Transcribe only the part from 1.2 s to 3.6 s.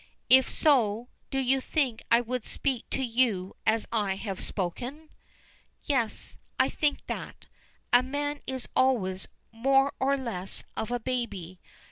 do you think I would speak to you